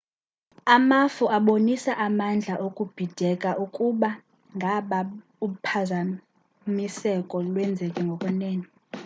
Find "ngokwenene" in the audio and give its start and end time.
8.05-8.65